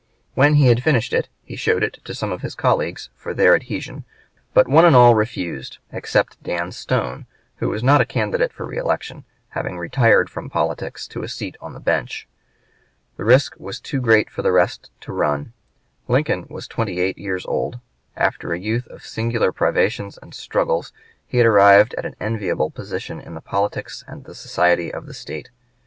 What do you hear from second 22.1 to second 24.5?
enviable position in the politics and the